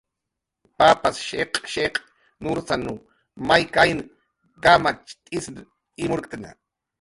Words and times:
Papas 0.77 1.17
shiq'shiq' 1.27 2.05
nursanw 2.41 2.93
may 3.47 3.63
kayn 3.75 3.99
kamacht'isn 4.63 5.55
imurktna. 6.03 6.49